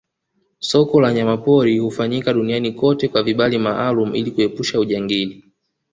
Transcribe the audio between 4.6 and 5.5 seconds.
ujangili